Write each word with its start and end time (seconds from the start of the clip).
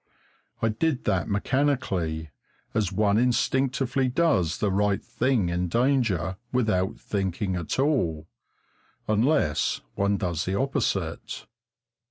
I 0.63 0.69
did 0.69 1.03
that 1.03 1.29
mechanically, 1.29 2.31
as 2.73 2.91
one 2.91 3.19
instinctively 3.19 4.07
does 4.07 4.57
the 4.57 4.71
right 4.71 4.99
thing 5.03 5.49
in 5.49 5.67
danger 5.67 6.37
without 6.51 6.99
thinking 6.99 7.55
at 7.55 7.77
all 7.77 8.27
unless 9.07 9.81
one 9.93 10.17
does 10.17 10.45
the 10.45 10.55
opposite. 10.59 11.45